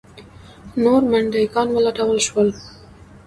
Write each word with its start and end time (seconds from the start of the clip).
نور 0.83 1.01
منډیي 1.11 1.45
ګان 1.53 1.67
ولټول 1.73 2.17
شول. 2.27 2.49